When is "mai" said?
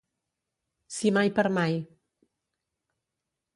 1.17-1.29, 1.59-1.77